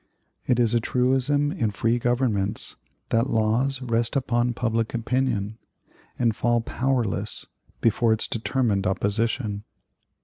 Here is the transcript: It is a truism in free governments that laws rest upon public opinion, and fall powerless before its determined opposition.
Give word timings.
It 0.47 0.59
is 0.59 0.73
a 0.73 0.79
truism 0.79 1.51
in 1.51 1.69
free 1.69 1.99
governments 1.99 2.75
that 3.09 3.29
laws 3.29 3.83
rest 3.83 4.15
upon 4.15 4.55
public 4.55 4.95
opinion, 4.95 5.59
and 6.17 6.35
fall 6.35 6.59
powerless 6.59 7.45
before 7.81 8.11
its 8.11 8.27
determined 8.27 8.87
opposition. 8.87 9.63